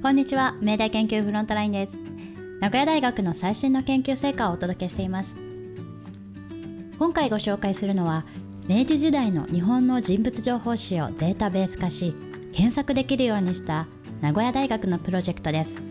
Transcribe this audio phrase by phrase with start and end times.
[0.00, 0.54] こんにちは。
[0.62, 1.98] 明大研究フロントラインです。
[2.60, 5.34] 名古屋大学の最新の研究成果をお届けしています。
[7.00, 8.24] 今回ご紹介するのは
[8.68, 12.14] 明治時代の日本の人物情報誌をデータベース化し
[12.52, 13.88] 検索できるようにした
[14.20, 15.82] 名古屋大学のプロジェクトです。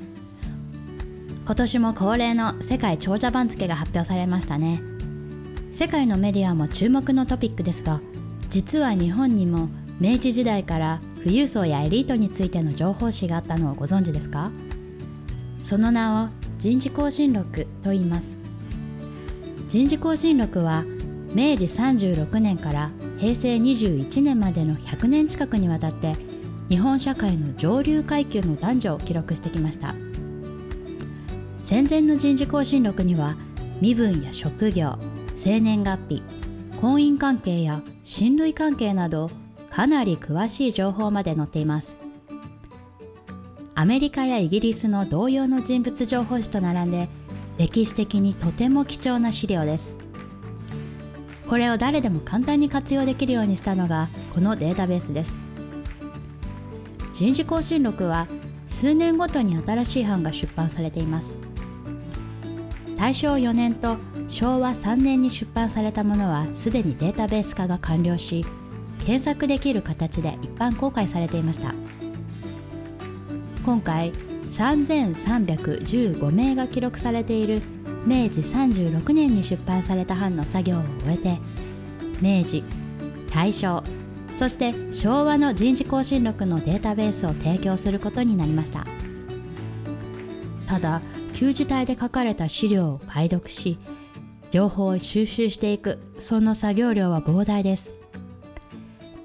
[1.46, 4.80] 今年も恒例の世界長者番付が発表されましたね。
[5.74, 8.00] 世界のメディアも注目のトピックですが
[8.50, 9.68] 実は日本にも
[10.00, 14.50] 明治時代から富裕層やエリートについての情報誌があったのをご存知ですか？
[15.60, 18.38] その名を人事更新録と言います。
[19.68, 20.86] 人事更新録は
[21.34, 26.16] 明治36年から平成21年までの100年近くにわたって
[26.70, 29.96] 日本社会の上流階級の男女を記録してきました。
[31.60, 33.36] 戦前の人事更新録には
[33.82, 34.98] 身分や職業
[35.36, 36.24] 生年月日
[36.80, 39.30] 婚姻関係や親類関係など
[39.78, 41.96] かなり詳しい情報まで載っています。
[43.76, 47.10] アメリカやイギリスの同様の人物情報誌と並んで
[47.60, 50.00] 歴史的にとても貴重な資料です。
[51.46, 55.36] これを誰でも簡単に活用できるようにしたのがこのデータベースです。
[57.14, 58.26] 人事更新録は
[58.66, 61.38] 数年ごとに新しい版が出版されています。
[62.98, 63.98] 大正4年と
[64.28, 68.44] 昭和3年に出版されたものはすでにデータベース化が完了し
[69.08, 71.74] 検索できる形で一般公開されていました。
[73.64, 77.62] 今回3315名が記録されている
[78.06, 81.38] 明治36年に出版された版の作業を終えて
[82.22, 82.66] 明治
[83.34, 83.82] 大正
[84.36, 88.86] そして昭和の人事更新録のデータベースを提供することになりました。
[90.68, 91.02] ただ
[91.34, 93.80] 旧字体で書かれた資料を解読し
[94.52, 97.94] 情報を収集していくその作業量は膨大です。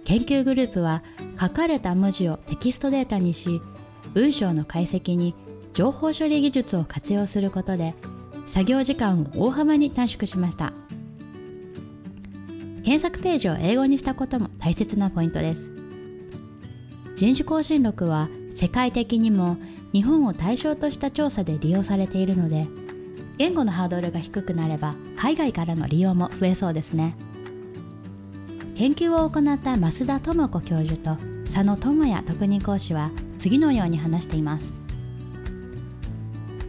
[0.05, 1.03] 研究グループは
[1.41, 3.61] 書かれた文字をテキストデータにし
[4.15, 5.35] 文章の解析に
[5.73, 7.95] 情報処理技術を活用することで
[8.47, 10.73] 作業時間を大幅に短縮しました。
[12.85, 15.71] 検索ページを英語にしたことも大切なポイントです。
[17.15, 19.57] 人種更新録は世界的にも
[19.93, 22.67] 日本を対象とした調査で利用されているので
[23.39, 27.15] 言語のハードルが低くなれば海外からの利用も増えそうですね。
[28.83, 34.73] 研究を行った増田智子教授と佐野智也特任講師は次のように話しています。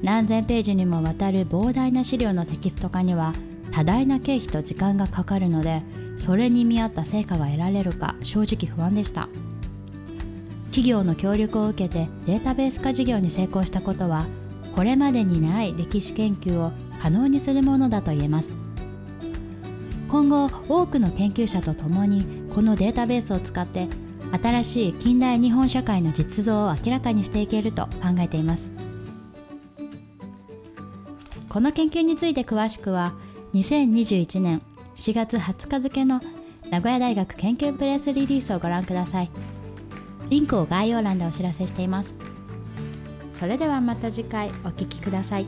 [0.04, 3.34] 何千ページにもわたる膨大な資料のテキスト化には
[3.72, 5.82] 多大な経費と時間がかかるので
[6.16, 9.28] それに見合った成果が得られるか正直不安でした。
[10.66, 14.28] 企業の協力を受けてデータベース化事業に成功したことは
[14.76, 18.56] これまでにない歴史研究を可能にするものだと言えます。
[20.14, 23.88] 今後多くの研究者と共にこのデータベースを使って
[24.44, 28.70] 新しい近代日本社会の実像を明らかにしていけると考えています。
[31.50, 33.14] この研究について詳しくは
[33.56, 34.62] 2021年
[34.98, 36.22] 4月20日付の
[36.70, 39.32] 名古屋大学研究プレスリリースをご覧ください。
[40.30, 42.14] リンクを概要欄でお知らせしています。
[43.34, 45.48] それではまた次回お聴きください。